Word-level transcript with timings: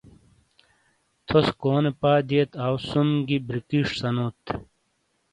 تھوس 1.27 1.47
کونے 1.61 1.91
پا 1.99 2.11
دِیئت 2.27 2.51
آٶ 2.65 2.75
سُم 2.89 3.09
گی 3.27 3.37
بِریکِش 3.45 3.87
سَنوت۔ 3.99 4.39